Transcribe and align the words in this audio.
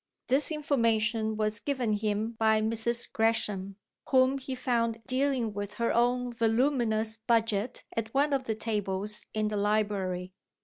This 0.29 0.51
information 0.51 1.37
was 1.37 1.59
given 1.59 1.93
him 1.93 2.31
by 2.39 2.59
Mrs. 2.59 3.07
Gresham, 3.13 3.75
whom 4.09 4.39
he 4.39 4.55
found 4.55 4.99
dealing 5.05 5.53
with 5.53 5.75
her 5.75 5.93
own 5.93 6.33
voluminous 6.33 7.17
budget 7.27 7.83
at 7.95 8.11
one 8.11 8.33
of 8.33 8.45
the 8.45 8.55
tables 8.55 9.23
in 9.35 9.49
the 9.49 9.57
library. 9.57 10.33